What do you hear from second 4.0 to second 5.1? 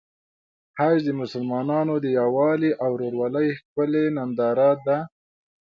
ننداره ده.